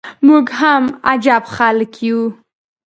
[0.27, 2.19] موږ هم عجبه خلک يو.